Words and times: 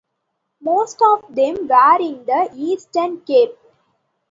Most 0.61 0.99
of 1.03 1.35
them 1.35 1.53
were 1.67 2.01
in 2.01 2.25
the 2.25 2.49
Eastern 2.55 3.19
Cape. 3.21 3.55